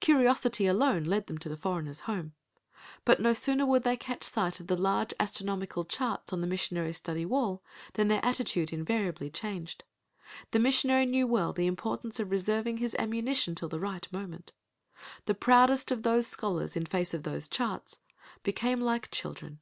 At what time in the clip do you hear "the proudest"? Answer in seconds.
15.26-15.92